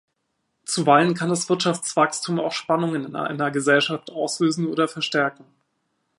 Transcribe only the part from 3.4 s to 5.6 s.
Gesellschaft auslösen oder verstärken.